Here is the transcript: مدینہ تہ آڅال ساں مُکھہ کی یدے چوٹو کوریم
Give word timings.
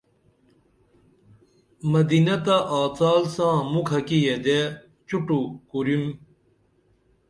مدینہ 1.91 2.35
تہ 2.45 2.55
آڅال 2.79 3.21
ساں 3.35 3.55
مُکھہ 3.71 3.99
کی 4.07 4.17
یدے 4.27 4.59
چوٹو 5.07 5.39
کوریم 5.69 6.05